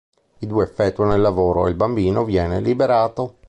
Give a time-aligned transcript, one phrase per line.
[0.39, 3.37] I due effettuano il lavoro e il bambino viene liberato.